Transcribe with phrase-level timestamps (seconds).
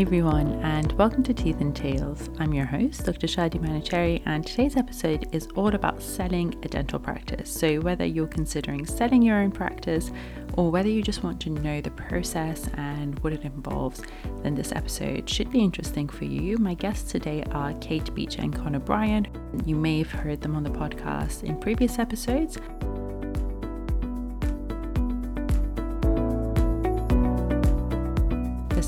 [0.00, 2.30] Hi, everyone, and welcome to Teeth and Tales.
[2.38, 3.26] I'm your host, Dr.
[3.26, 7.52] Shadi Manicherry, and today's episode is all about selling a dental practice.
[7.52, 10.10] So, whether you're considering selling your own practice
[10.54, 14.00] or whether you just want to know the process and what it involves,
[14.42, 16.56] then this episode should be interesting for you.
[16.56, 19.26] My guests today are Kate Beech and Connor Bryan.
[19.66, 22.56] You may have heard them on the podcast in previous episodes.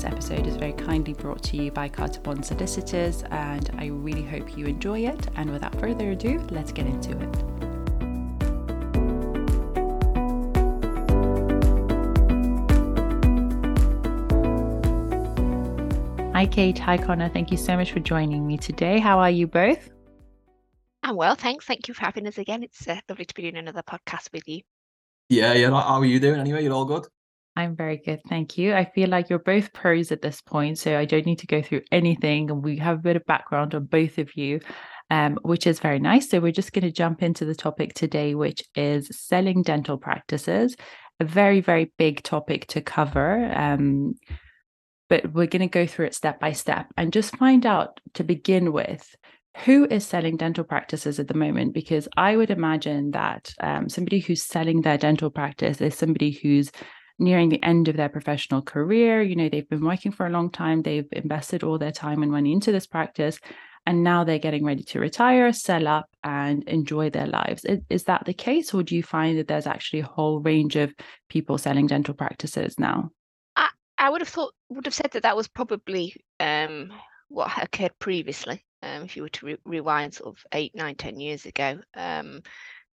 [0.03, 4.21] This episode is very kindly brought to you by Carter Bond Solicitors, and I really
[4.21, 5.29] hope you enjoy it.
[5.37, 7.35] And without further ado, let's get into it.
[16.33, 16.77] Hi, Kate.
[16.79, 17.29] Hi, Connor.
[17.29, 18.99] Thank you so much for joining me today.
[18.99, 19.89] How are you both?
[21.01, 21.63] I'm well, thanks.
[21.63, 22.61] Thank you for having us again.
[22.63, 24.63] It's uh, lovely to be doing another podcast with you.
[25.29, 25.69] Yeah, yeah.
[25.69, 26.61] How are you doing anyway?
[26.61, 27.07] You're all good?
[27.55, 28.73] I'm very good, thank you.
[28.73, 31.61] I feel like you're both pros at this point, so I don't need to go
[31.61, 32.49] through anything.
[32.49, 34.59] And we have a bit of background on both of you,
[35.11, 36.29] um, which is very nice.
[36.29, 40.75] So we're just going to jump into the topic today, which is selling dental practices.
[41.19, 43.51] A very, very big topic to cover.
[43.55, 44.15] Um,
[45.09, 48.23] but we're going to go through it step by step and just find out to
[48.23, 49.15] begin with
[49.65, 54.19] who is selling dental practices at the moment because i would imagine that um, somebody
[54.19, 56.71] who's selling their dental practice is somebody who's
[57.19, 59.21] nearing the end of their professional career.
[59.21, 62.31] You know, they've been working for a long time, they've invested all their time and
[62.31, 63.39] money into this practice,
[63.85, 67.65] and now they're getting ready to retire, sell up, and enjoy their lives.
[67.65, 70.75] Is, is that the case, or do you find that there's actually a whole range
[70.75, 70.93] of
[71.29, 73.11] people selling dental practices now?
[73.55, 76.93] I, I would have thought, would have said that that was probably um,
[77.27, 78.63] what occurred previously.
[78.81, 82.41] Um, if you were to re- rewind sort of eight, nine, ten years ago, um,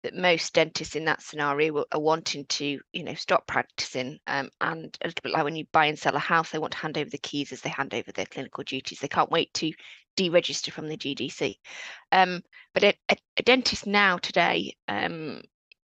[0.02, 4.18] that most dentists in that scenario are wanting to, you know, stop practicing.
[4.26, 6.72] Um, and a little bit like when you buy and sell a house, they want
[6.72, 9.00] to hand over the keys as they hand over their clinical duties.
[9.00, 9.72] They can't wait to
[10.16, 11.56] deregister from the GDC.
[12.12, 12.42] Um,
[12.74, 15.42] but a, a, a, dentist now today um,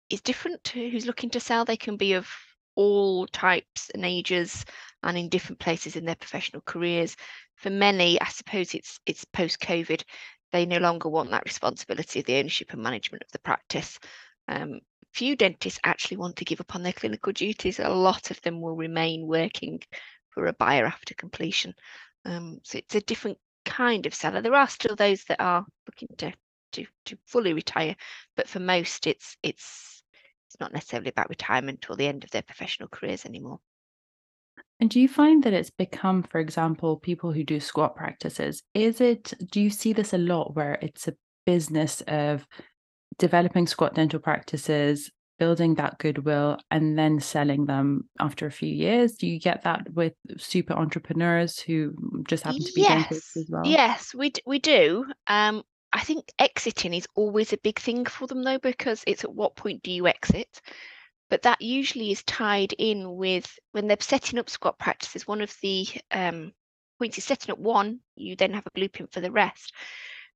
[0.09, 1.65] is different to who's looking to sell.
[1.65, 2.27] They can be of
[2.75, 4.63] all types and ages
[5.03, 7.15] and in different places in their professional careers.
[7.55, 10.03] For many, I suppose it's it's post COVID
[10.51, 13.99] they no longer want that responsibility of the ownership and management of the practice.
[14.47, 14.79] Um,
[15.13, 17.79] few dentists actually want to give up on their clinical duties.
[17.79, 19.79] A lot of them will remain working
[20.29, 21.73] for a buyer after completion.
[22.25, 24.41] Um, so it's a different kind of seller.
[24.41, 26.33] There are still those that are looking to
[26.73, 27.95] to to fully retire,
[28.35, 30.03] but for most, it's it's
[30.47, 33.59] it's not necessarily about retirement or the end of their professional careers anymore.
[34.79, 39.01] And do you find that it's become, for example, people who do squat practices, is
[39.01, 42.47] it, do you see this a lot where it's a business of
[43.17, 49.15] developing squat dental practices, building that goodwill, and then selling them after a few years?
[49.15, 51.93] Do you get that with super entrepreneurs who
[52.27, 53.03] just happen to be yes.
[53.03, 53.63] dentists as well?
[53.65, 55.05] Yes, we, we do.
[55.27, 59.33] Um, I think exiting is always a big thing for them though, because it's at
[59.33, 60.61] what point do you exit?
[61.29, 65.27] But that usually is tied in with when they're setting up squat practices.
[65.27, 66.53] One of the um,
[66.97, 69.73] points is setting up one, you then have a blueprint for the rest.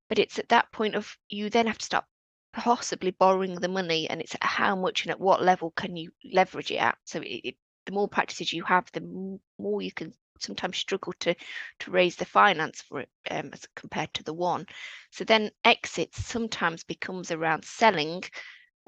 [0.08, 2.04] But it's at that point of you then have to start
[2.52, 6.70] possibly borrowing the money, and it's how much and at what level can you leverage
[6.70, 6.96] it at.
[7.04, 7.54] So it, it,
[7.86, 11.34] the more practices you have, the more you can sometimes struggle to
[11.78, 14.66] to raise the finance for it um, as compared to the one.
[15.10, 18.22] So then exits sometimes becomes around selling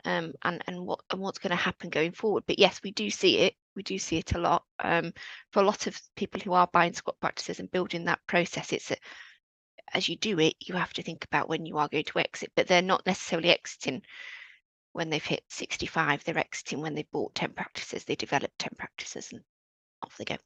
[0.04, 2.44] um, and and what and what's going to happen going forward.
[2.46, 3.54] But yes, we do see it.
[3.74, 4.64] We do see it a lot.
[4.78, 5.12] Um,
[5.52, 8.90] for a lot of people who are buying squat practices and building that process, it's
[8.90, 8.96] a,
[9.94, 12.52] as you do it, you have to think about when you are going to exit.
[12.56, 14.02] But they're not necessarily exiting
[14.92, 16.24] when they've hit 65.
[16.24, 18.04] They're exiting when they've bought 10 practices.
[18.04, 19.42] They develop 10 practices and
[20.02, 20.36] off they go.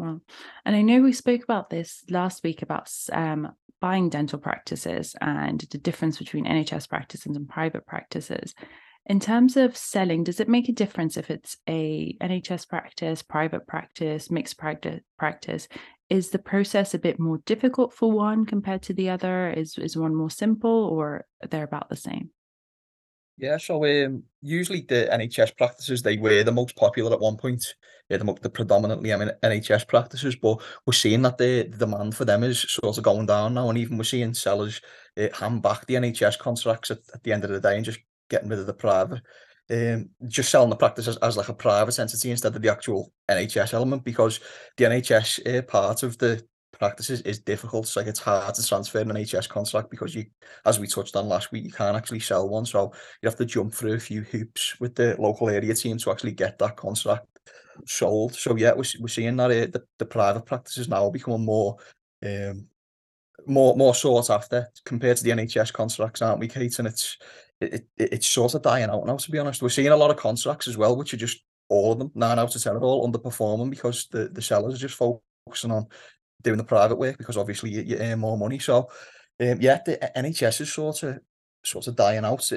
[0.00, 0.22] Well,
[0.64, 3.52] and I know we spoke about this last week about um,
[3.82, 8.54] buying dental practices and the difference between NHS practices and private practices.
[9.04, 13.66] In terms of selling, does it make a difference if it's a NHS practice, private
[13.66, 15.02] practice, mixed practice?
[15.18, 15.68] Practice
[16.08, 19.50] is the process a bit more difficult for one compared to the other?
[19.50, 22.30] Is is one more simple, or they're about the same?
[23.40, 27.74] Yeah, so um, usually the NHS practices they were the most popular at one point.
[28.10, 32.14] Yeah, the, the predominantly I mean NHS practices, but we're seeing that the, the demand
[32.14, 34.82] for them is sort of going down now, and even we're seeing sellers
[35.18, 38.00] uh, hand back the NHS contracts at, at the end of the day and just
[38.28, 39.22] getting rid of the private.
[39.70, 43.12] Um, just selling the practice as, as like a private entity instead of the actual
[43.30, 44.40] NHS element because
[44.76, 46.44] the NHS uh, part of the
[46.80, 47.84] practice is, is difficult.
[47.84, 50.24] It's like it's hard to transfer an NHS contract because you,
[50.64, 52.64] as we touched on last week, you can't actually sell one.
[52.64, 56.10] So you have to jump through a few hoops with the local area team to
[56.10, 57.26] actually get that contract.
[57.86, 58.34] sold.
[58.34, 61.76] So yeah, we're, we're seeing that uh, the, the private practices now are becoming more
[62.24, 62.66] um,
[63.46, 66.78] more more sought after compared to the NHS contracts, aren't we, Kate?
[66.78, 67.18] And it's
[67.60, 69.60] it, it, it's sort of dying out now, to be honest.
[69.60, 72.38] We're seeing a lot of contracts as well, which are just all of them nine
[72.38, 75.86] out of ten are all underperforming because the the sellers are just focusing on
[76.42, 78.58] doing the private work because obviously you, you earn more money.
[78.58, 78.88] So
[79.40, 81.20] um, yeah, the NHS is sort of
[81.64, 82.48] sort of dying out.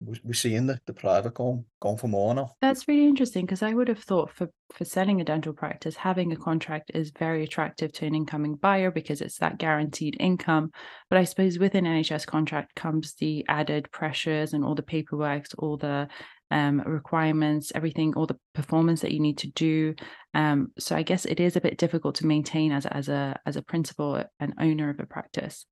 [0.00, 2.52] We're seeing the, the private going going for more now.
[2.60, 6.32] That's really interesting because I would have thought for for selling a dental practice, having
[6.32, 10.70] a contract is very attractive to an incoming buyer because it's that guaranteed income.
[11.10, 15.46] But I suppose with an NHS contract comes the added pressures and all the paperwork,
[15.58, 16.08] all the
[16.50, 19.94] um, requirements, everything, all the performance that you need to do.
[20.34, 23.56] Um, so I guess it is a bit difficult to maintain as as a as
[23.56, 25.66] a principal and owner of a practice.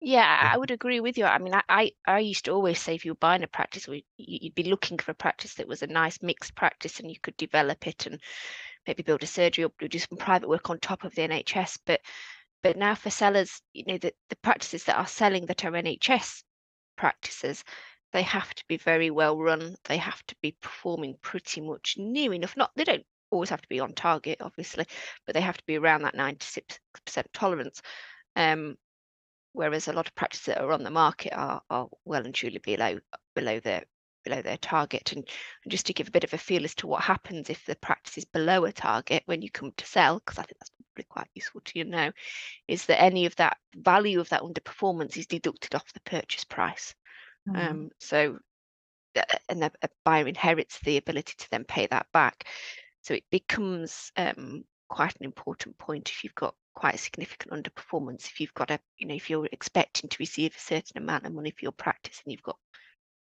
[0.00, 1.24] Yeah, I would agree with you.
[1.24, 3.88] I mean, I, I, I used to always say if you were buying a practice,
[4.18, 7.36] you'd be looking for a practice that was a nice mixed practice and you could
[7.38, 8.20] develop it and
[8.86, 11.78] maybe build a surgery or do some private work on top of the NHS.
[11.86, 12.02] But
[12.62, 16.42] but now for sellers, you know, the, the practices that are selling that are NHS
[16.96, 17.64] practices,
[18.12, 19.76] they have to be very well run.
[19.84, 22.56] They have to be performing pretty much near enough.
[22.56, 24.86] Not they don't always have to be on target, obviously,
[25.24, 26.78] but they have to be around that 96%
[27.32, 27.82] tolerance.
[28.34, 28.76] Um,
[29.52, 32.58] whereas a lot of practices that are on the market are, are well and truly
[32.58, 32.98] below
[33.34, 33.84] below their
[34.22, 35.26] below their target and,
[35.64, 37.76] and just to give a bit of a feel as to what happens if the
[37.76, 41.06] practice is below a target when you come to sell because i think that's probably
[41.08, 42.10] quite useful to you know
[42.66, 46.94] is that any of that value of that underperformance is deducted off the purchase price
[47.48, 47.56] mm.
[47.56, 48.38] um, so
[49.48, 49.70] and the
[50.04, 52.46] buyer inherits the ability to then pay that back
[53.06, 58.26] so it becomes um, quite an important point if you've got quite a significant underperformance
[58.26, 61.32] if you've got a you know if you're expecting to receive a certain amount of
[61.32, 62.58] money for your practice and you've got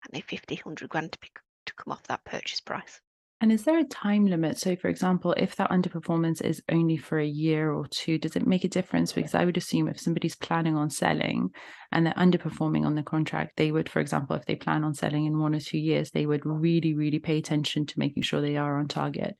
[0.03, 1.27] I don't know 50 100 grand to, be,
[1.65, 3.01] to come off that purchase price
[3.39, 4.57] and is there a time limit?
[4.57, 8.47] So for example if that underperformance is only for a year or two does it
[8.47, 9.13] make a difference?
[9.13, 11.49] Because i would assume if somebody's planning on selling
[11.91, 15.25] and they're underperforming on the contract they would for example if they plan on selling
[15.25, 18.57] in one or two years they would really really pay attention to making sure they
[18.57, 19.35] are on target.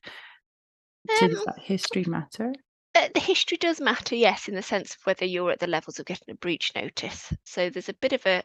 [1.16, 2.52] So um, does that history matter?
[2.94, 5.98] Uh, the history does matter, yes, in the sense of whether you're at the levels
[5.98, 7.32] of getting a breach notice.
[7.44, 8.42] So there's a bit of a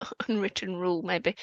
[0.28, 1.36] unwritten rule, maybe,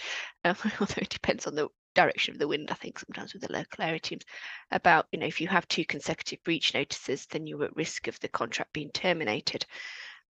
[0.43, 2.69] um, although it depends on the direction of the wind.
[2.71, 4.23] I think sometimes with the local area teams,
[4.71, 8.19] about you know if you have two consecutive breach notices, then you're at risk of
[8.19, 9.65] the contract being terminated.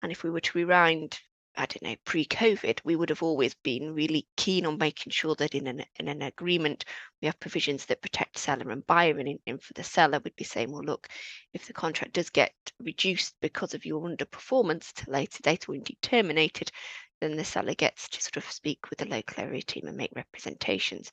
[0.02, 1.18] And if we were to rewind
[1.54, 5.54] I don't know, pre-COVID, we would have always been really keen on making sure that
[5.54, 6.86] in an, in an agreement
[7.20, 9.18] we have provisions that protect seller and buyer.
[9.18, 11.08] And, in, and for the seller, we'd be saying, well, look,
[11.52, 15.98] if the contract does get reduced because of your underperformance to later date or indeed
[16.00, 16.72] terminated,
[17.20, 20.12] then the seller gets to sort of speak with the local area team and make
[20.16, 21.12] representations.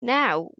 [0.00, 0.50] Now,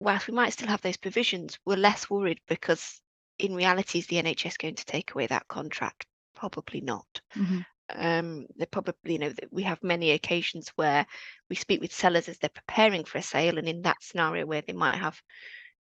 [0.00, 3.00] whilst we might still have those provisions, we're less worried because
[3.38, 6.06] in reality, is the NHS going to take away that contract?
[6.34, 7.20] Probably not.
[7.36, 7.60] Mm-hmm
[7.94, 11.06] um, they probably you know we have many occasions where
[11.48, 14.62] we speak with sellers as they're preparing for a sale and in that scenario where
[14.62, 15.20] they might have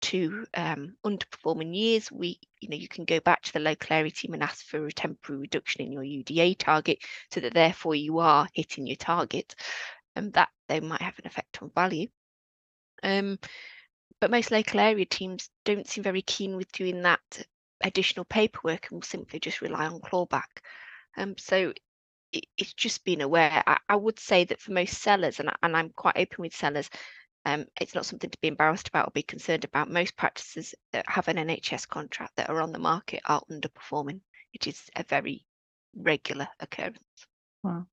[0.02, 4.12] two um, underperforming years we you know you can go back to the local area
[4.12, 7.00] team and ask for a temporary reduction in your uda target
[7.32, 9.56] so that therefore you are hitting your target
[10.16, 12.08] and that they might have an effect on value
[13.06, 13.40] um,
[14.20, 17.22] but most local area teams don't seem very keen with doing that
[17.84, 20.60] additional paperwork and will simply just rely on clawback
[21.18, 21.72] um, so
[22.58, 23.64] it's just being aware.
[23.66, 26.90] I, I, would say that for most sellers, and, and I'm quite open with sellers,
[27.46, 29.90] um, it's not something to be embarrassed about or be concerned about.
[29.90, 34.22] Most practices that have an NHS contract that are on the market are underperforming.
[34.54, 35.46] It is a very
[35.96, 37.00] regular occurrence.
[37.64, 37.86] Wow.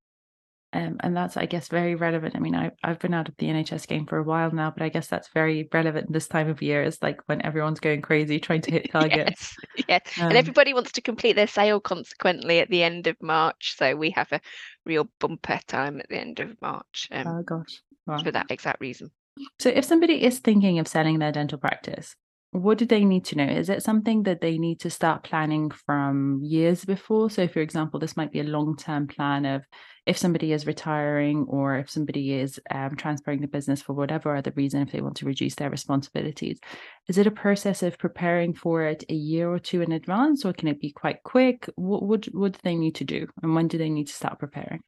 [0.75, 2.35] Um, and that's, I guess, very relevant.
[2.35, 4.83] I mean, I, I've been out of the NHS game for a while now, but
[4.83, 6.83] I guess that's very relevant this time of year.
[6.83, 9.55] Is like when everyone's going crazy trying to hit targets.
[9.77, 10.19] yes, yes.
[10.19, 13.75] Um, and everybody wants to complete their sale consequently at the end of March.
[13.77, 14.41] So we have a
[14.87, 17.09] real bumper time at the end of March.
[17.13, 18.23] Um, oh gosh, wow.
[18.23, 19.11] for that exact reason.
[19.59, 22.17] So if somebody is thinking of selling their dental practice,
[22.53, 23.47] what do they need to know?
[23.47, 27.31] Is it something that they need to start planning from years before?
[27.31, 29.63] So, for example, this might be a long term plan of
[30.05, 34.53] if somebody is retiring or if somebody is um, transferring the business for whatever other
[34.55, 36.61] reason, if they want to reduce their responsibilities.
[37.09, 40.53] Is it a process of preparing for it a year or two in advance, or
[40.53, 41.71] can it be quite quick?
[41.77, 43.29] What, what, what they need to do?
[43.43, 44.81] And when do they need to start preparing?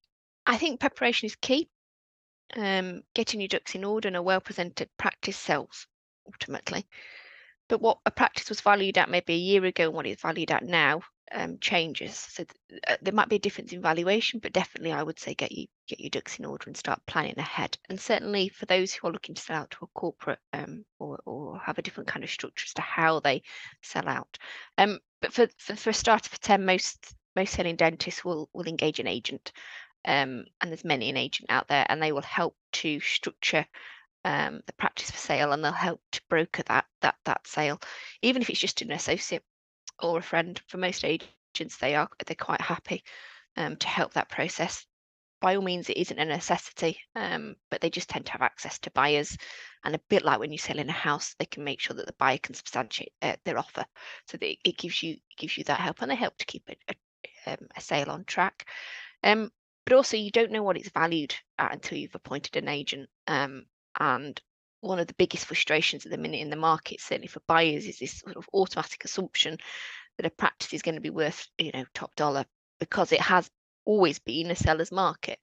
[0.44, 1.70] I think preparation is key.
[2.58, 5.86] Um, getting your ducks in order and a well presented practice sells
[6.26, 6.84] ultimately.
[7.74, 10.52] But what a practice was valued at maybe a year ago and what it's valued
[10.52, 11.02] at now
[11.32, 12.14] um, changes.
[12.14, 15.34] So th- uh, there might be a difference in valuation, but definitely I would say
[15.34, 17.76] get you get your ducks in order and start planning ahead.
[17.88, 21.18] And certainly for those who are looking to sell out to a corporate um, or
[21.26, 23.42] or have a different kind of structure as to how they
[23.82, 24.38] sell out.
[24.78, 28.68] Um, but for for, for a starter for ten, most most selling dentists will will
[28.68, 29.50] engage an agent.
[30.04, 33.66] Um, and there's many an agent out there, and they will help to structure
[34.24, 37.80] um, the practice for sale, and they'll help to broker that that that sale,
[38.22, 39.42] even if it's just an associate
[40.02, 40.60] or a friend.
[40.68, 43.04] For most agents, they are they're quite happy
[43.56, 44.86] um, to help that process.
[45.40, 48.78] By all means, it isn't a necessity, um, but they just tend to have access
[48.78, 49.36] to buyers,
[49.84, 52.06] and a bit like when you sell in a house, they can make sure that
[52.06, 53.84] the buyer can substantiate uh, their offer,
[54.26, 56.68] so that it gives you it gives you that help, and they help to keep
[56.68, 56.94] a,
[57.50, 58.66] um, a sale on track.
[59.22, 59.50] Um,
[59.84, 63.08] but also, you don't know what it's valued at until you've appointed an agent.
[63.26, 63.66] Um,
[63.98, 64.40] and
[64.80, 67.98] one of the biggest frustrations at the minute in the market, certainly for buyers, is
[67.98, 69.56] this sort of automatic assumption
[70.16, 72.44] that a practice is going to be worth, you know, top dollar
[72.78, 73.50] because it has
[73.84, 75.38] always been a seller's market.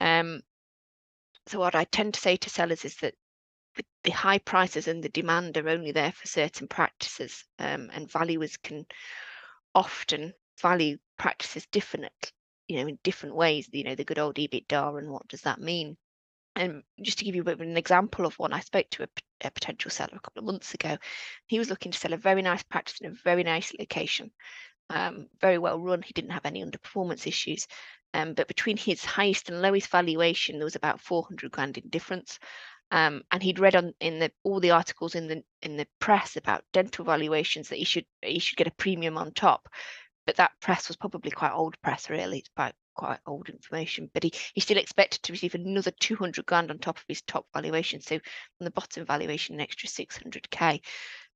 [0.00, 0.42] Um,
[1.46, 3.14] so what I tend to say to sellers is that
[4.04, 8.56] the high prices and the demand are only there for certain practices, um, and valuers
[8.56, 8.86] can
[9.74, 12.10] often value practices different,
[12.68, 13.68] you know, in different ways.
[13.72, 15.96] You know, the good old EBITDA and what does that mean?
[16.56, 19.02] And just to give you a bit of an example of one, I spoke to
[19.02, 19.08] a,
[19.44, 20.96] a, potential seller a couple of months ago.
[21.46, 24.30] He was looking to sell a very nice practice in a very nice location,
[24.88, 26.00] um, very well run.
[26.00, 27.66] He didn't have any underperformance issues.
[28.14, 32.38] Um, but between his highest and lowest valuation, there was about 400 grand in difference.
[32.90, 36.36] Um, and he'd read on in the all the articles in the in the press
[36.36, 39.68] about dental valuations that he should he should get a premium on top.
[40.24, 42.44] But that press was probably quite old press, really.
[42.56, 46.78] About quite old information, but he, he still expected to receive another 200 grand on
[46.78, 48.00] top of his top valuation.
[48.00, 50.80] So from the bottom valuation, an extra 600k,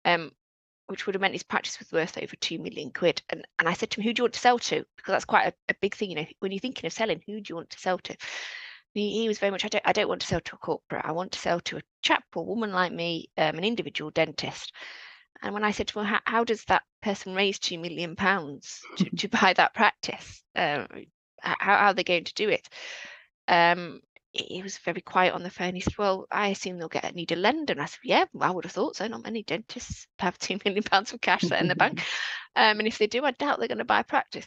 [0.04, 0.32] um,
[0.86, 3.22] which would have meant his practice was worth over 2 million quid.
[3.30, 4.84] And, and I said to him, who do you want to sell to?
[4.96, 7.40] Because that's quite a, a big thing, you know, when you're thinking of selling, who
[7.40, 8.16] do you want to sell to?
[8.92, 11.04] He, he was very much, I don't, I don't want to sell to a corporate.
[11.04, 14.72] I want to sell to a chap or woman like me, um, an individual dentist.
[15.42, 18.80] And when I said to him, how, how does that person raise two million pounds
[18.96, 20.42] to, to buy that practice?
[20.54, 20.86] Uh,
[21.42, 22.68] how, how are they going to do it?
[23.48, 24.00] Um,
[24.32, 25.74] he was very quiet on the phone.
[25.74, 28.24] He said, "Well, I assume they'll get a need a lender." And I said, "Yeah,
[28.40, 29.06] I would have thought so.
[29.08, 31.98] Not many dentists have two million pounds of cash set in the bank,
[32.56, 34.46] um, and if they do, I doubt they're going to buy a practice."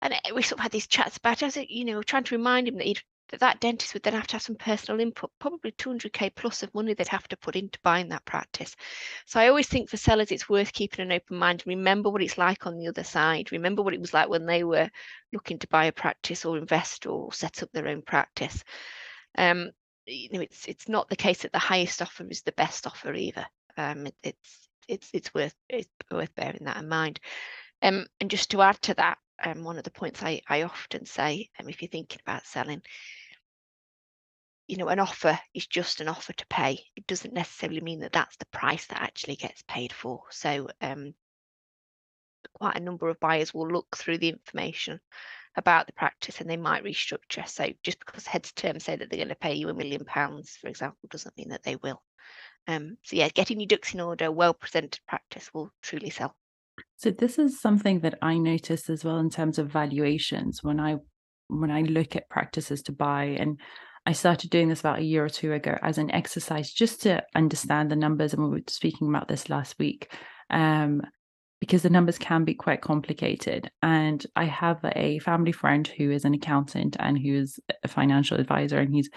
[0.00, 1.46] And we sort of had these chats about it.
[1.46, 4.14] I said, you know, trying to remind him that he'd that that dentist would then
[4.14, 7.56] have to have some personal input, probably 200k plus of money they'd have to put
[7.56, 8.74] into buying that practice.
[9.26, 11.62] So I always think for sellers, it's worth keeping an open mind.
[11.66, 13.52] Remember what it's like on the other side.
[13.52, 14.90] Remember what it was like when they were
[15.32, 18.64] looking to buy a practice or invest or set up their own practice.
[19.36, 19.70] Um,
[20.06, 23.12] you know, it's it's not the case that the highest offer is the best offer
[23.12, 23.46] either.
[23.76, 27.20] Um, it, it's it's it's worth it's worth bearing that in mind.
[27.82, 31.06] Um, and just to add to that, um, one of the points I, I often
[31.06, 32.82] say, um, if you're thinking about selling,
[34.68, 36.78] you know, an offer is just an offer to pay.
[36.94, 40.22] It doesn't necessarily mean that that's the price that actually gets paid for.
[40.30, 41.14] So, um,
[42.52, 45.00] quite a number of buyers will look through the information
[45.56, 47.48] about the practice and they might restructure.
[47.48, 50.58] So, just because heads terms say that they're going to pay you a million pounds,
[50.60, 52.02] for example, doesn't mean that they will.
[52.66, 56.36] Um, so, yeah, getting your ducks in order, well presented practice will truly sell.
[56.96, 60.98] So this is something that I noticed as well in terms of valuations when I
[61.48, 63.58] when I look at practices to buy and
[64.08, 67.22] I started doing this about a year or two ago as an exercise just to
[67.34, 68.32] understand the numbers.
[68.32, 70.10] And we were speaking about this last week
[70.48, 71.02] um,
[71.60, 73.70] because the numbers can be quite complicated.
[73.82, 78.40] And I have a family friend who is an accountant and who is a financial
[78.40, 79.10] advisor, and he's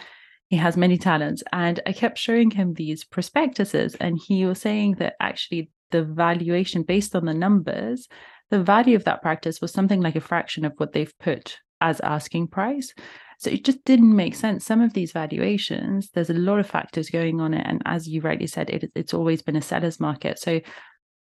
[0.50, 1.42] he has many talents.
[1.54, 6.84] And I kept showing him these prospectuses, and he was saying that actually the valuation
[6.84, 8.10] based on the numbers,
[8.50, 12.02] the value of that practice was something like a fraction of what they've put as
[12.02, 12.94] asking price.
[13.42, 14.64] So it just didn't make sense.
[14.64, 17.66] Some of these valuations, there's a lot of factors going on it.
[17.66, 20.38] And as you rightly said, it, it's always been a seller's market.
[20.38, 20.62] So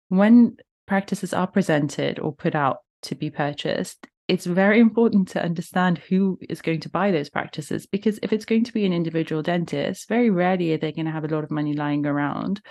[0.09, 0.57] when
[0.87, 6.39] practices are presented or put out to be purchased, it's very important to understand who
[6.49, 10.09] is going to buy those practices because if it's going to be an individual dentist,
[10.09, 12.61] very rarely are they going to have a lot of money lying around.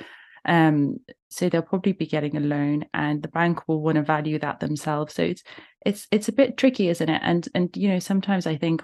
[0.44, 0.96] Um,
[1.28, 4.58] so they'll probably be getting a loan and the bank will want to value that
[4.58, 5.14] themselves.
[5.14, 5.44] So it's
[5.84, 7.20] it's it's a bit tricky, isn't it?
[7.22, 8.82] And and you know, sometimes I think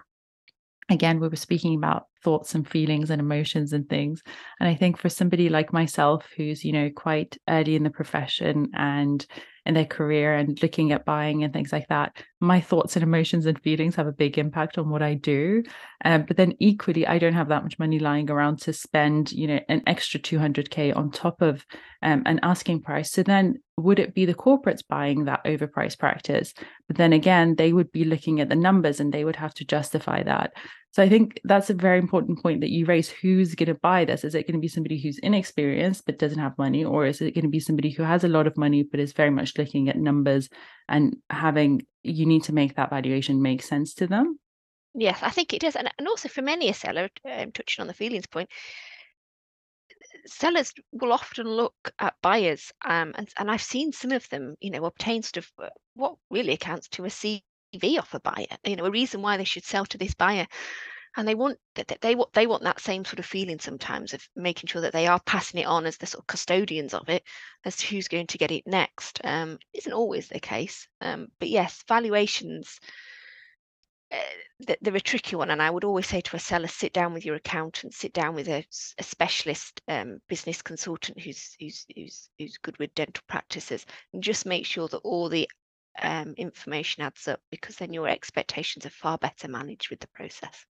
[0.90, 4.22] again we were speaking about thoughts and feelings and emotions and things
[4.60, 8.68] and i think for somebody like myself who's you know quite early in the profession
[8.74, 9.26] and
[9.64, 13.46] in their career and looking at buying and things like that, my thoughts and emotions
[13.46, 15.62] and feelings have a big impact on what I do.
[16.04, 19.46] Um, but then equally, I don't have that much money lying around to spend, you
[19.46, 21.64] know, an extra 200k on top of
[22.02, 23.12] um, an asking price.
[23.12, 26.52] So then, would it be the corporates buying that overpriced practice?
[26.88, 29.64] But then again, they would be looking at the numbers and they would have to
[29.64, 30.52] justify that.
[30.92, 33.08] So I think that's a very important point that you raise.
[33.08, 34.24] Who's going to buy this?
[34.24, 37.34] Is it going to be somebody who's inexperienced but doesn't have money, or is it
[37.34, 39.88] going to be somebody who has a lot of money but is very much looking
[39.88, 40.50] at numbers
[40.88, 44.38] and having you need to make that valuation make sense to them?
[44.94, 47.86] Yes, I think it does, and and also for many a seller, um, touching on
[47.86, 48.50] the feelings point,
[50.26, 54.70] sellers will often look at buyers, um, and and I've seen some of them, you
[54.70, 58.76] know, obtain sort of uh, what really accounts to a CV off a buyer, you
[58.76, 60.46] know, a reason why they should sell to this buyer.
[61.16, 64.26] And they want that they want they want that same sort of feeling sometimes of
[64.34, 67.22] making sure that they are passing it on as the sort of custodians of it,
[67.64, 69.20] as to who's going to get it next.
[69.24, 72.80] Um, isn't always the case, um, but yes, valuations
[74.12, 77.14] uh, they're a tricky one and i would always say to a seller sit down
[77.14, 78.64] with your accountant sit down with a,
[78.98, 84.44] a specialist um, business consultant who's, who's who's who's good with dental practices and just
[84.44, 85.48] make sure that all the
[86.00, 90.64] um, information adds up because then your expectations are far better managed with the process.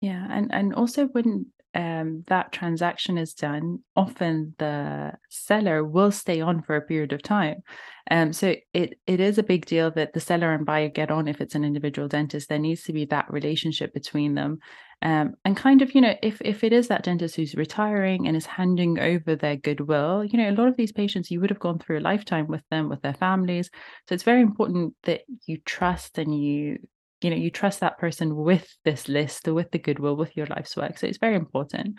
[0.00, 6.40] Yeah, and and also when um, that transaction is done, often the seller will stay
[6.40, 7.62] on for a period of time.
[8.10, 11.26] Um, so it it is a big deal that the seller and buyer get on
[11.26, 12.48] if it's an individual dentist.
[12.48, 14.58] There needs to be that relationship between them.
[15.02, 18.36] Um, and kind of, you know, if if it is that dentist who's retiring and
[18.36, 21.58] is handing over their goodwill, you know, a lot of these patients you would have
[21.58, 23.70] gone through a lifetime with them, with their families.
[24.08, 26.78] So it's very important that you trust and you,
[27.24, 30.44] you know, you trust that person with this list or with the goodwill, with your
[30.44, 30.98] life's work.
[30.98, 31.98] So it's very important.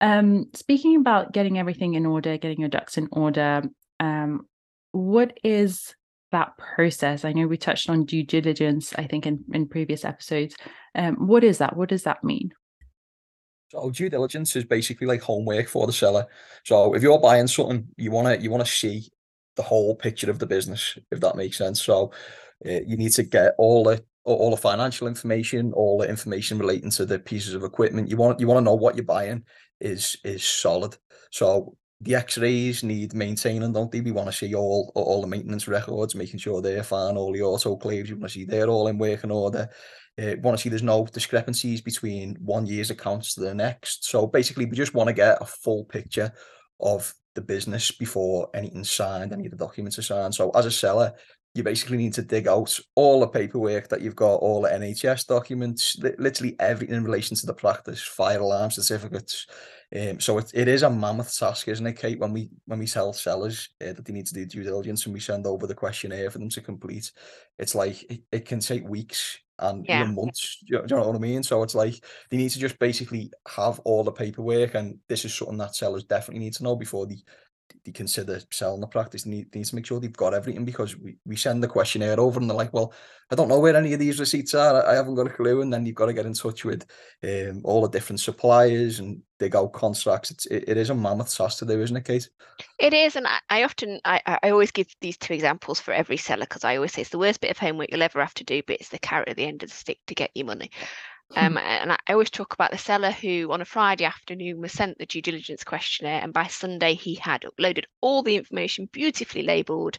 [0.00, 3.62] Um, speaking about getting everything in order, getting your ducks in order,
[4.00, 4.48] um,
[4.90, 5.94] what is
[6.32, 7.24] that process?
[7.24, 10.56] I know we touched on due diligence, I think, in, in previous episodes.
[10.96, 11.76] Um, what is that?
[11.76, 12.52] What does that mean?
[13.68, 16.26] So due diligence is basically like homework for the seller.
[16.64, 19.08] So if you're buying something, you wanna you wanna see
[19.54, 21.80] the whole picture of the business, if that makes sense.
[21.80, 22.12] So
[22.66, 26.90] uh, you need to get all the all the financial information, all the information relating
[26.90, 28.08] to the pieces of equipment.
[28.08, 29.44] You want you want to know what you're buying
[29.80, 30.96] is is solid.
[31.30, 34.00] So the X-rays need maintaining, don't they?
[34.00, 37.16] We want to see all all the maintenance records, making sure they're fine.
[37.16, 39.68] All the autoclaves, you want to see they're all in working order.
[40.20, 44.04] Uh, want to see there's no discrepancies between one year's accounts to the next.
[44.04, 46.32] So basically, we just want to get a full picture
[46.80, 50.34] of the business before anything's signed, any of the documents are signed.
[50.34, 51.14] So as a seller,
[51.54, 55.26] you basically need to dig out all the paperwork that you've got, all the NHS
[55.26, 59.46] documents, literally everything in relation to the practice, fire alarm certificates,
[59.94, 62.18] um, so it, it is a mammoth task, isn't it, Kate?
[62.18, 65.12] When we when we tell sellers uh, that they need to do due diligence and
[65.12, 67.12] we send over the questionnaire for them to complete,
[67.58, 70.02] it's like it, it can take weeks and yeah.
[70.02, 70.58] even months.
[70.66, 71.42] Do you, do you know what I mean?
[71.42, 75.34] So it's like they need to just basically have all the paperwork, and this is
[75.34, 77.18] something that sellers definitely need to know before they
[77.84, 80.96] they consider selling the practice, need, they need to make sure they've got everything because
[80.96, 82.92] we, we send the questionnaire over and they're like, well,
[83.30, 84.86] I don't know where any of these receipts are.
[84.86, 85.62] I haven't got a clue.
[85.62, 86.84] And then you've got to get in touch with
[87.24, 90.30] um, all the different suppliers and dig out contracts.
[90.30, 92.28] It's, it, it is a mammoth task to do, isn't it, Kate?
[92.78, 93.16] It is.
[93.16, 96.64] And I, I often, I, I always give these two examples for every seller because
[96.64, 98.76] I always say it's the worst bit of homework you'll ever have to do, but
[98.76, 100.70] it's the carrot at the end of the stick to get your money.
[101.34, 104.98] Um, and I always talk about the seller who on a Friday afternoon was sent
[104.98, 109.98] the due diligence questionnaire, and by Sunday he had uploaded all the information beautifully labelled,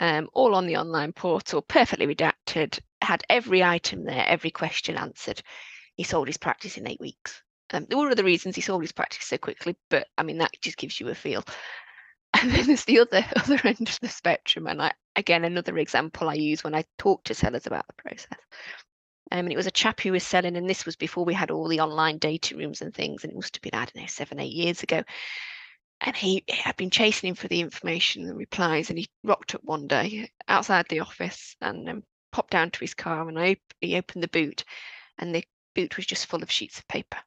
[0.00, 5.40] um, all on the online portal, perfectly redacted, had every item there, every question answered.
[5.94, 7.40] He sold his practice in eight weeks.
[7.72, 10.50] Um, there were other reasons he sold his practice so quickly, but I mean that
[10.60, 11.44] just gives you a feel.
[12.40, 16.28] And then there's the other other end of the spectrum, and I again another example
[16.28, 18.38] I use when I talk to sellers about the process.
[19.30, 21.50] Um, and it was a chap who was selling, and this was before we had
[21.50, 24.06] all the online data rooms and things, and it must have been, I don't know,
[24.06, 25.02] seven, eight years ago.
[26.00, 29.62] And he had been chasing him for the information and replies, and he rocked up
[29.64, 33.96] one day outside the office and um, popped down to his car, and I he
[33.96, 34.64] opened the boot,
[35.18, 37.18] and the boot was just full of sheets of paper,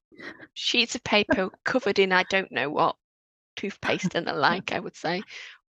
[0.54, 2.96] sheets of paper covered in I don't know what,
[3.56, 5.22] toothpaste and the like, I would say,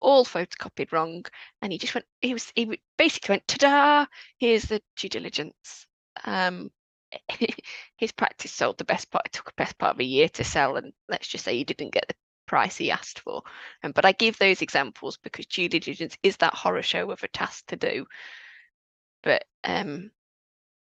[0.00, 1.24] all photocopied wrong.
[1.62, 4.06] And he just went, he was, he basically went, ta-da,
[4.38, 5.86] here's the due diligence
[6.24, 6.70] um,
[7.96, 9.26] his practice sold the best part.
[9.26, 11.64] It took a best part of a year to sell, and let's just say he
[11.64, 12.14] didn't get the
[12.46, 13.42] price he asked for.
[13.82, 17.28] Um, but I give those examples because due diligence is that horror show of a
[17.28, 18.06] task to do.
[19.22, 20.10] But um,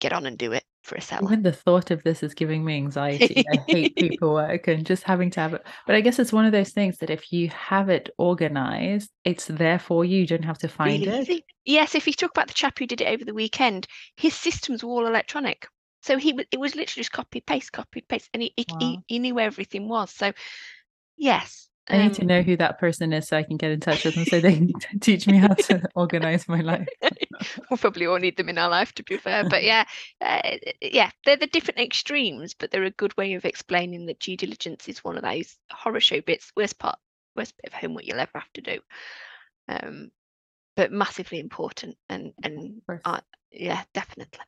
[0.01, 0.65] get on and do it.
[0.83, 1.23] For a seller.
[1.25, 3.45] Even the thought of this is giving me anxiety.
[3.53, 5.63] I hate paperwork and just having to have it.
[5.87, 9.47] But I guess it's one of those things that if you have it organized, it's
[9.47, 10.21] there for you.
[10.21, 11.23] You don't have to find really it.
[11.23, 11.45] easy.
[11.65, 14.83] Yes, if you talk about the chap who did it over the weekend, his systems
[14.83, 15.67] were all electronic.
[16.03, 19.19] So he it was literally just copy paste, copy paste, and he, he, he, he
[19.21, 20.11] knew where everything was.
[20.11, 20.33] So
[21.17, 23.81] yes, I need to um, know who that person is so I can get in
[23.81, 26.87] touch with them so they can teach me how to organize my life.
[27.71, 29.85] we'll probably all need them in our life to be fair but yeah
[30.21, 30.41] uh,
[30.81, 34.89] yeah they're the different extremes but they're a good way of explaining that due diligence
[34.89, 36.53] is one of those horror show bits.
[36.57, 36.99] Worst part
[37.35, 38.79] worst bit of homework you'll ever have to do.
[39.69, 40.11] Um
[40.77, 44.39] but massively important and and uh, yeah definitely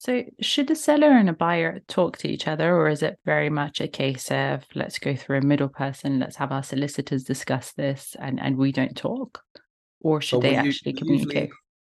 [0.00, 3.50] So, should a seller and a buyer talk to each other, or is it very
[3.50, 7.72] much a case of let's go through a middle person, let's have our solicitors discuss
[7.72, 9.42] this, and and we don't talk,
[10.00, 11.34] or should So they actually we communicate?
[11.34, 11.52] usually,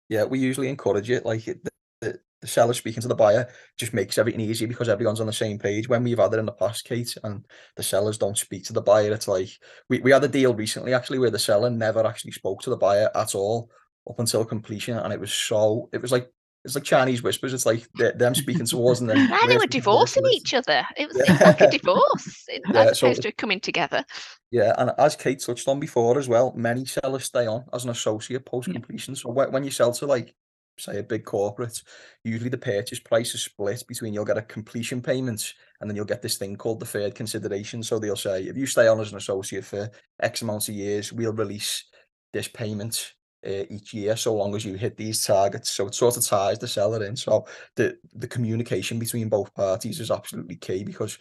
[0.08, 1.24] yeah, we usually encourage it.
[1.24, 1.62] Like it,
[2.00, 5.32] the, the, seller speaking to the buyer just makes everything easy because everyone's on the
[5.32, 5.88] same page.
[5.88, 8.82] When we've had it in the past, Kate, and the sellers don't speak to the
[8.82, 9.50] buyer, it's like
[9.88, 12.76] we, we had a deal recently actually where the seller never actually spoke to the
[12.76, 13.70] buyer at all
[14.10, 16.28] up until completion, and it was so it was like
[16.64, 17.52] it's like Chinese whispers.
[17.52, 19.80] It's like them speaking to us and then and they we're were speaking to their
[19.80, 20.36] divorcing solicitor.
[20.36, 24.04] each other it was, was like a divorce Yeah, as so- opposed to coming together
[24.50, 27.90] Yeah, and as Kate touched on before as well, many sellers stay on as an
[27.90, 29.16] associate post completion.
[29.16, 30.34] So when, when you sell to like
[30.78, 31.82] say a big corporate,
[32.24, 36.04] usually the purchase price is split between you'll get a completion payment and then you'll
[36.06, 37.82] get this thing called deferred consideration.
[37.82, 41.12] So they'll say if you stay on as an associate for X amount of years,
[41.12, 41.84] we'll release
[42.32, 43.12] this payment
[43.46, 45.70] uh, each year so long as you hit these targets.
[45.70, 47.16] So it sort of ties the seller in.
[47.16, 51.18] So the the communication between both parties is absolutely key because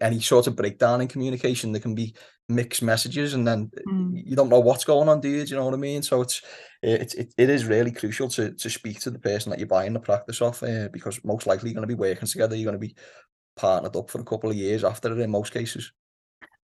[0.00, 2.14] any sort of breakdown in communication there can be
[2.48, 4.22] mixed messages and then uh, Mm.
[4.24, 6.22] you don't know what's going on do you, do you know what I mean so
[6.22, 6.40] it's
[6.82, 9.92] it's it, it is really crucial to to speak to the person that you're buying
[9.92, 12.80] the practice off uh, because most likely you're going to be working together you're going
[12.80, 12.94] to be
[13.56, 15.92] partnered up for a couple of years after it in most cases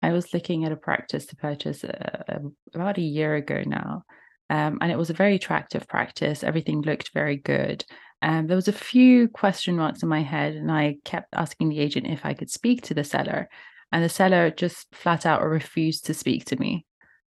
[0.01, 4.03] I was looking at a practice to purchase uh, um, about a year ago now,
[4.49, 6.43] um, and it was a very attractive practice.
[6.43, 7.85] Everything looked very good.
[8.21, 11.79] Um, there was a few question marks in my head, and I kept asking the
[11.79, 13.49] agent if I could speak to the seller,
[13.91, 16.85] and the seller just flat out refused to speak to me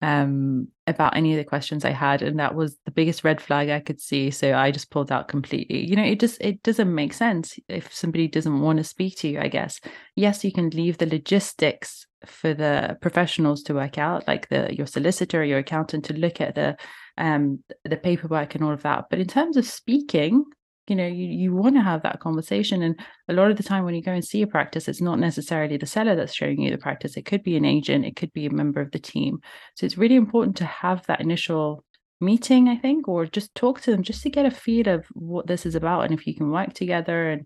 [0.03, 3.69] um, about any of the questions I had, and that was the biggest red flag
[3.69, 4.29] I could see.
[4.31, 5.85] So I just pulled out completely.
[5.85, 9.29] You know, it just it doesn't make sense if somebody doesn't want to speak to
[9.29, 9.39] you.
[9.39, 9.79] I guess
[10.15, 14.87] yes, you can leave the logistics for the professionals to work out, like the your
[14.87, 16.75] solicitor, your accountant, to look at the
[17.17, 19.05] um the paperwork and all of that.
[19.09, 20.45] But in terms of speaking,
[20.87, 22.81] you know, you, you want to have that conversation.
[22.81, 22.99] And
[23.29, 25.77] a lot of the time when you go and see a practice, it's not necessarily
[25.77, 27.15] the seller that's showing you the practice.
[27.15, 29.39] It could be an agent, it could be a member of the team.
[29.75, 31.85] So it's really important to have that initial
[32.19, 35.47] meeting, I think, or just talk to them just to get a feel of what
[35.47, 37.29] this is about and if you can work together.
[37.29, 37.45] And,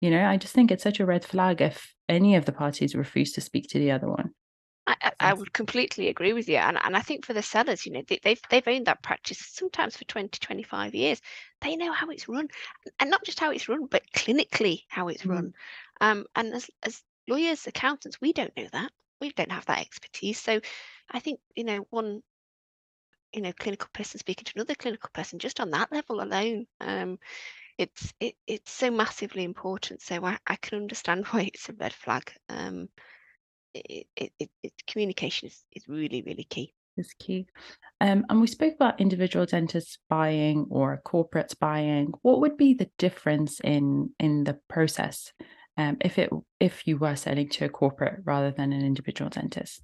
[0.00, 2.94] you know, I just think it's such a red flag if any of the parties
[2.94, 4.30] refuse to speak to the other one.
[4.86, 6.56] I, I- would completely agree with you.
[6.56, 9.38] And, and I think for the sellers, you know, they, they've, they've owned that practice
[9.38, 11.20] sometimes for 20, 25 years.
[11.60, 12.48] They know how it's run
[13.00, 15.28] and not just how it's run, but clinically how it's Mm.
[15.28, 15.54] run.
[16.00, 18.92] Um, and as, as lawyers, accountants, we don't know that.
[19.20, 20.38] We don't have that expertise.
[20.40, 20.60] So
[21.10, 22.22] I think, you know, one,
[23.32, 27.18] you know, clinical person speaking to another clinical person, just on that level alone, um,
[27.78, 30.02] it's it, it's so massively important.
[30.02, 32.32] So I, I can understand why it's a red flag.
[32.48, 32.88] Um,
[33.74, 37.44] it, it, it, it communication is, is really really key is key.
[38.00, 42.12] Um, and we spoke about individual dentists buying or corporates buying.
[42.22, 45.32] What would be the difference in in the process
[45.76, 49.82] um, if it if you were selling to a corporate rather than an individual dentist?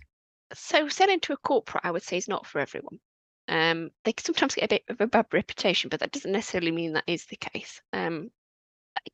[0.55, 2.98] so selling to a corporate i would say is not for everyone
[3.48, 6.92] um, they sometimes get a bit of a bad reputation but that doesn't necessarily mean
[6.92, 8.31] that is the case um,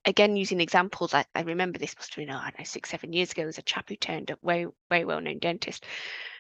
[0.05, 2.91] again using examples I, I remember this must have been oh, I don't know six
[2.91, 5.85] seven years ago there was a chap who turned up very very well known dentist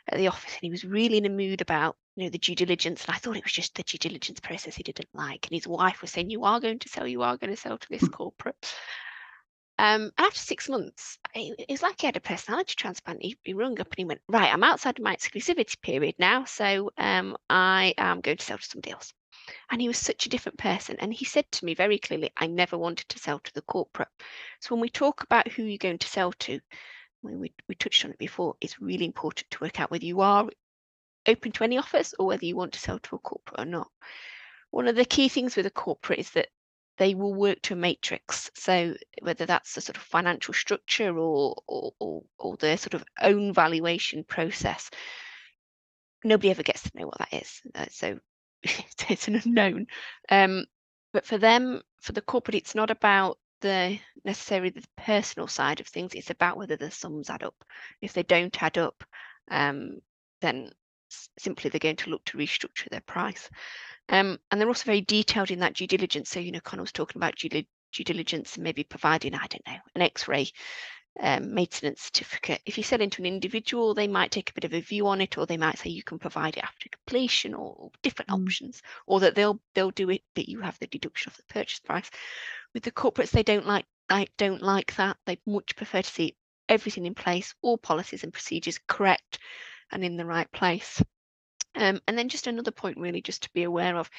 [0.08, 2.54] at the office and he was really in a mood about you know the due
[2.54, 5.54] diligence and I thought it was just the due diligence process he didn't like and
[5.54, 7.88] his wife was saying you are going to sell you are going to sell to
[7.90, 8.56] this corporate.
[9.78, 13.22] Um and after six months it it was like he had a personality transplant.
[13.22, 16.44] He, he rung up and he went right I'm outside of my exclusivity period now
[16.44, 19.12] so um I am going to sell to somebody else
[19.70, 22.46] and he was such a different person and he said to me very clearly I
[22.46, 24.08] never wanted to sell to the corporate.
[24.60, 26.60] So when we talk about who you're going to sell to
[27.22, 30.20] we, we, we touched on it before it's really important to work out whether you
[30.20, 30.48] are
[31.26, 33.88] open to any offers or whether you want to sell to a corporate or not.
[34.70, 36.48] One of the key things with a corporate is that
[36.98, 38.50] they will work to a matrix.
[38.54, 43.04] So whether that's the sort of financial structure or or, or, or their sort of
[43.20, 44.90] own valuation process
[46.26, 47.60] nobody ever gets to know what that is.
[47.74, 48.18] Uh, so
[49.08, 49.86] it's an unknown
[50.30, 50.64] um,
[51.12, 55.86] but for them for the corporate it's not about the necessarily the personal side of
[55.86, 56.14] things.
[56.14, 57.54] It's about whether the sums add up.
[58.02, 59.02] If they don't add up,
[59.50, 59.98] um,
[60.40, 60.70] then
[61.38, 63.48] simply they're going to look to restructure their price.
[64.08, 66.30] Um, and they're also very detailed in that due diligence.
[66.30, 69.66] So, you know, Connor was talking about due, due diligence and maybe providing, I don't
[69.66, 70.50] know, an X-ray
[71.20, 72.60] um, maintenance certificate.
[72.66, 75.20] If you sell into an individual, they might take a bit of a view on
[75.20, 78.42] it, or they might say you can provide it after completion, or, different mm.
[78.42, 81.80] options, or that they'll they'll do it, but you have the deduction of the purchase
[81.80, 82.10] price.
[82.74, 85.16] With the corporates, they don't like I don't like that.
[85.26, 86.36] They much prefer to see
[86.68, 89.38] everything in place, all policies and procedures correct
[89.92, 91.02] and in the right place.
[91.74, 94.10] Um, and then just another point, really, just to be aware of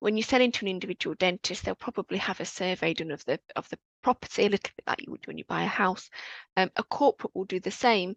[0.00, 3.38] when you sell into an individual dentist, they'll probably have a survey done of the
[3.54, 6.10] of the property, a little bit like you would when you buy a house.
[6.56, 8.16] Um, a corporate will do the same,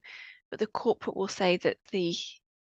[0.50, 2.16] but the corporate will say that the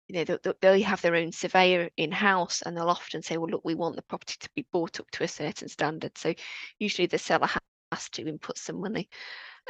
[0.07, 3.49] you know they'll, they'll have their own surveyor in house, and they'll often say, well,
[3.49, 6.17] look, we want the property to be bought up to a certain standard.
[6.17, 6.33] So
[6.79, 7.49] usually the seller
[7.91, 9.09] has to input some money.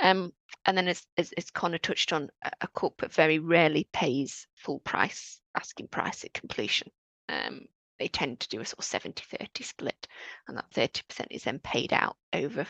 [0.02, 0.32] Um,
[0.66, 2.30] and then as, as, as Connor touched on,
[2.62, 6.92] a corporate very rarely pays full price, asking price at completion.
[7.30, 7.62] Um,
[8.00, 10.08] they tend to do a sort of 70 30 split,
[10.48, 12.66] and that 30% is then paid out over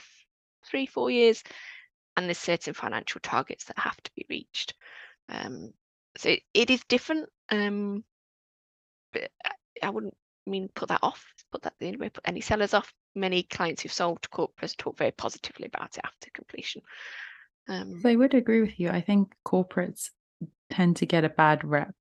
[0.66, 1.44] three, four years.
[2.16, 4.74] And there's certain financial targets that have to be reached.
[5.30, 5.72] Um,
[6.18, 7.30] so it, it is different.
[7.52, 8.04] Um,
[9.14, 9.30] but
[9.82, 12.92] I, wouldn't mean put that off, put that the way, put any sellers off.
[13.16, 16.82] Many clients who've sold to corporates talk very positively about it after completion.
[17.70, 18.90] Um, I would agree with you.
[18.90, 20.10] I think corporates
[20.70, 21.94] tend to get a bad rep.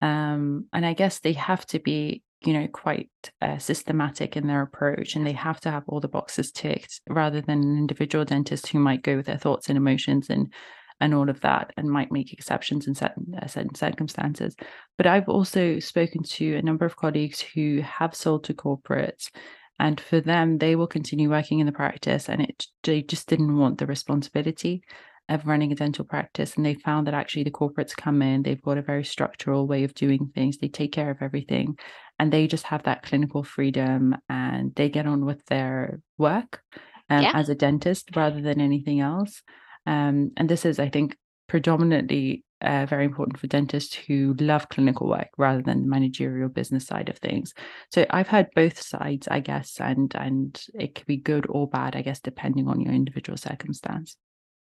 [0.00, 3.10] Um, and I guess they have to be you know quite
[3.42, 7.40] uh, systematic in their approach and they have to have all the boxes ticked rather
[7.40, 10.52] than an individual dentist who might go with their thoughts and emotions and
[11.00, 14.56] and all of that and might make exceptions in certain, uh, certain circumstances.
[14.96, 19.30] But i've also spoken to a number of colleagues who have sold to corporates
[19.78, 23.56] and for them they will continue working in the practice and it they just didn't
[23.56, 24.82] want the responsibility
[25.28, 28.62] of running a dental practice and they found that actually the corporates come in they've
[28.62, 31.76] got a very structural way of doing things they take care of everything
[32.18, 36.62] and they just have that clinical freedom and they get on with their work
[37.10, 37.32] um, yeah.
[37.34, 39.42] as a dentist rather than anything else
[39.86, 45.08] um, and this is i think predominantly uh, very important for dentists who love clinical
[45.08, 47.54] work rather than the managerial business side of things
[47.92, 51.94] so i've heard both sides i guess and and it could be good or bad
[51.94, 54.16] i guess depending on your individual circumstance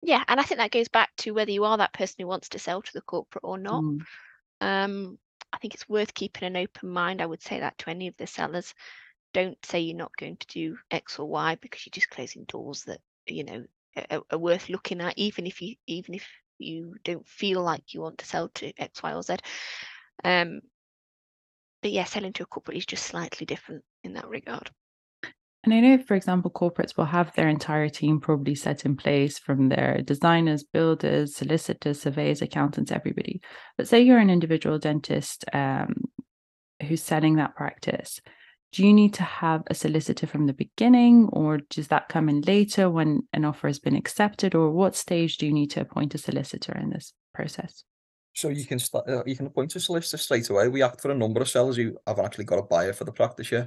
[0.01, 2.49] yeah, and I think that goes back to whether you are that person who wants
[2.49, 3.83] to sell to the corporate or not.
[3.83, 3.99] Mm.
[4.61, 5.19] Um,
[5.51, 7.21] I think it's worth keeping an open mind.
[7.21, 8.73] I would say that to any of the sellers.
[9.33, 12.83] Don't say you're not going to do X or Y because you're just closing doors
[12.85, 13.65] that you know
[14.09, 18.01] are, are worth looking at, even if you even if you don't feel like you
[18.01, 19.37] want to sell to X, Y, or Z.
[20.23, 20.61] Um,
[21.81, 24.69] but yeah, selling to a corporate is just slightly different in that regard.
[25.63, 29.37] And I know, for example, corporates will have their entire team probably set in place
[29.37, 33.41] from their designers, builders, solicitors, surveyors, accountants, everybody.
[33.77, 35.95] But say you're an individual dentist um,
[36.87, 38.21] who's selling that practice.
[38.71, 42.41] Do you need to have a solicitor from the beginning, or does that come in
[42.41, 46.15] later when an offer has been accepted, or what stage do you need to appoint
[46.15, 47.83] a solicitor in this process?
[48.35, 50.69] So you can start, uh, you can appoint a solicitor straight away.
[50.69, 53.11] We act for a number of sellers who have actually got a buyer for the
[53.11, 53.65] practice, yeah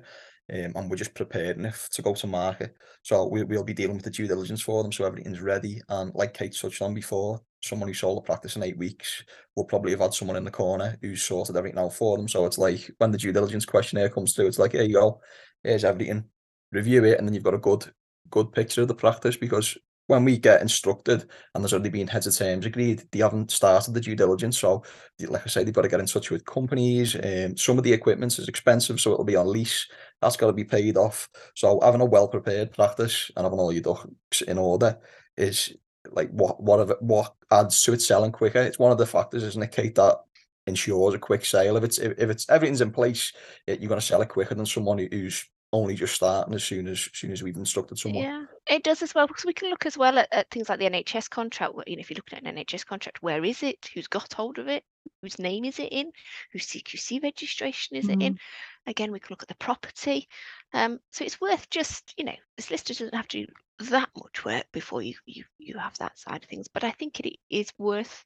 [0.53, 2.75] um, and we're just preparing if to go to market.
[3.03, 5.81] So we, we'll be dealing with the due diligence for them, so everything's ready.
[5.89, 9.23] And like Kate touched on before, someone who sold a practice in eight weeks
[9.57, 12.29] will probably have had someone in the corner who's sorted everything out for them.
[12.29, 15.21] So it's like when the due diligence questionnaire comes through, it's like, here you go,
[15.63, 16.25] here's everything,
[16.73, 17.93] review it, and then you've got a good
[18.31, 19.77] good picture of the practice because
[20.13, 23.95] when we get instructed and there's already been heads of terms agreed, they haven't started
[23.95, 24.59] the due diligence.
[24.59, 24.83] So,
[25.21, 27.17] like I say, they've got to get in touch with companies.
[27.17, 29.89] Um, some of the equipment is expensive, so it'll be on lease.
[30.21, 31.31] That's got to be paid off.
[31.55, 34.99] So, having a well prepared practice and having all your ducks in order
[35.39, 35.75] is
[36.11, 38.61] like what what of it, what adds to it selling quicker.
[38.61, 40.19] It's one of the factors, isn't it, Kate, that
[40.67, 41.79] ensures a quick sale.
[41.79, 43.33] If it's if, if it's everything's in place,
[43.67, 46.87] it, you're going to sell it quicker than someone who's only just starting as soon
[46.87, 48.25] as, as soon as we've instructed someone.
[48.25, 50.79] Yeah, it does as well because we can look as well at, at things like
[50.79, 51.75] the NHS contract.
[51.87, 53.91] You know, if you're looking at an NHS contract, where is it?
[53.93, 54.85] Who's got hold of it?
[55.21, 56.13] Whose name is it in?
[56.53, 58.13] Whose CQC registration is mm.
[58.13, 58.35] it in?
[58.35, 58.91] Mm-hmm.
[58.91, 60.29] Again, we can look at the property.
[60.73, 63.53] Um, so it's worth just, you know, the solicitor doesn't have to do
[63.91, 66.69] that much work before you you you have that side of things.
[66.69, 68.25] But I think it is worth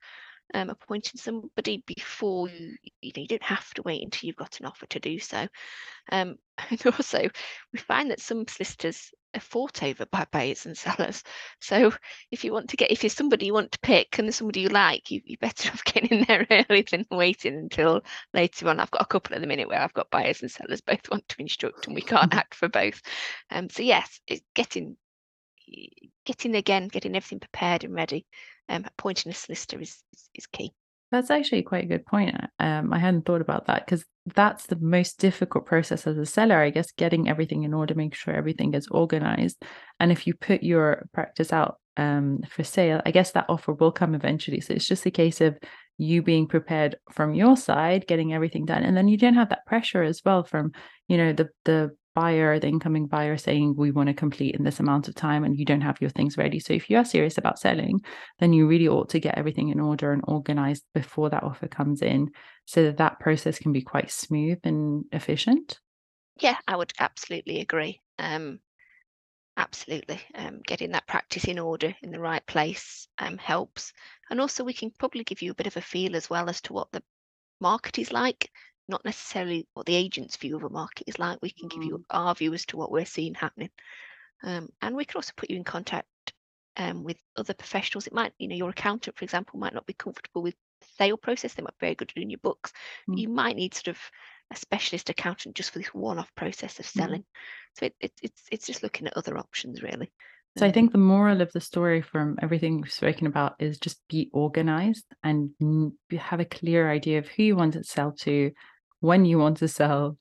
[0.54, 4.60] um, appointing somebody before you, you know, you don't have to wait until you've got
[4.60, 5.46] an offer to do so.
[6.12, 6.36] Um,
[6.70, 7.28] and also,
[7.72, 11.22] we find that some solicitors are fought over by buyers and sellers.
[11.60, 11.92] So
[12.30, 14.60] if you want to get, if you're somebody you want to pick and there's somebody
[14.60, 18.80] you like, you, you're better off getting in there early than waiting until later on.
[18.80, 21.28] I've got a couple at the minute where I've got buyers and sellers both want
[21.28, 23.02] to instruct and we can't act for both.
[23.50, 24.96] Um, so yes, it's getting
[26.24, 28.26] getting again, getting everything prepared and ready,
[28.68, 30.72] um, appointing a solicitor is, is, is key.
[31.12, 32.34] That's actually quite a good point.
[32.58, 36.58] Um, I hadn't thought about that because that's the most difficult process as a seller,
[36.58, 39.62] I guess, getting everything in order, make sure everything is organized.
[40.00, 43.92] And if you put your practice out um, for sale, I guess that offer will
[43.92, 44.60] come eventually.
[44.60, 45.56] So it's just a case of
[45.96, 49.64] you being prepared from your side, getting everything done, and then you don't have that
[49.66, 50.72] pressure as well from
[51.08, 54.80] you know the the buyer, the incoming buyer saying we want to complete in this
[54.80, 56.58] amount of time, and you don't have your things ready.
[56.58, 58.00] So if you are serious about selling,
[58.38, 62.00] then you really ought to get everything in order and organized before that offer comes
[62.00, 62.30] in,
[62.64, 65.78] so that that process can be quite smooth and efficient.
[66.40, 68.00] Yeah, I would absolutely agree.
[68.18, 68.60] Um,
[69.56, 73.92] absolutely um, getting that practice in order in the right place um, helps
[74.30, 76.60] and also we can probably give you a bit of a feel as well as
[76.60, 77.02] to what the
[77.60, 78.50] market is like
[78.88, 81.98] not necessarily what the agent's view of a market is like we can give you
[81.98, 82.04] mm.
[82.10, 83.70] our view as to what we're seeing happening
[84.44, 86.06] um, and we can also put you in contact
[86.76, 89.94] um, with other professionals it might you know your accountant for example might not be
[89.94, 92.72] comfortable with the sale process they might be very good at doing your books
[93.08, 93.18] mm.
[93.18, 93.98] you might need sort of
[94.52, 96.98] a specialist accountant just for this one-off process of mm-hmm.
[97.00, 97.20] selling.
[97.20, 97.78] Mm-hmm.
[97.78, 100.10] So it, it, it's it's just looking at other options really.
[100.58, 104.00] So I think the moral of the story from everything we've spoken about is just
[104.08, 105.50] be organized and
[106.18, 108.52] have a clear idea of who you want to sell to,
[109.00, 110.18] when you want to sell,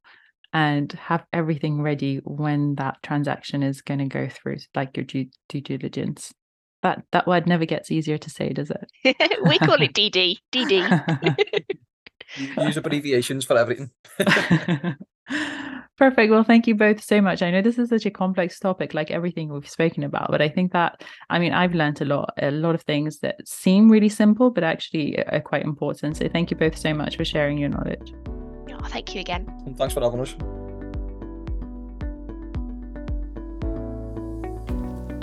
[0.55, 5.25] and have everything ready when that transaction is going to go through, like your due,
[5.49, 6.33] due diligence.
[6.81, 9.17] That that word never gets easier to say, does it?
[9.45, 10.37] we call it DD.
[10.53, 11.65] DD.
[12.57, 13.91] use abbreviations for everything.
[15.97, 16.31] Perfect.
[16.31, 17.41] Well, thank you both so much.
[17.41, 20.47] I know this is such a complex topic, like everything we've spoken about, but I
[20.47, 24.09] think that, I mean, I've learned a lot, a lot of things that seem really
[24.09, 26.15] simple, but actually are quite important.
[26.17, 28.13] So thank you both so much for sharing your knowledge.
[28.85, 29.51] Oh, thank you again.
[29.65, 30.35] And thanks for having us.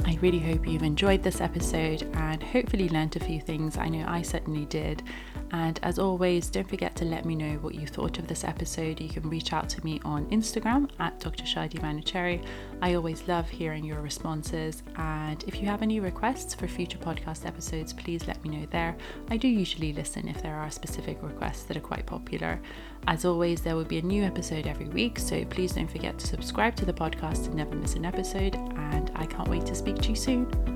[0.05, 3.79] I really hope you've enjoyed this episode and hopefully learned a few things.
[3.79, 5.05] I know I certainly did.
[5.53, 9.01] And as always, don't forget to let me know what you thought of this episode.
[9.01, 11.45] You can reach out to me on Instagram at Dr.
[11.45, 12.43] Shadi Manochehri.
[12.81, 14.83] I always love hearing your responses.
[14.97, 18.97] And if you have any requests for future podcast episodes, please let me know there.
[19.31, 22.59] I do usually listen if there are specific requests that are quite popular.
[23.07, 26.27] As always, there will be a new episode every week, so please don't forget to
[26.27, 28.55] subscribe to the podcast to never miss an episode.
[28.55, 30.72] And I can't wait to speak to you soon.